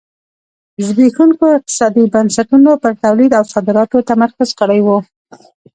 [0.85, 4.87] زبېښونکو اقتصادي بنسټونو پر تولید او صادراتو تمرکز کړی و.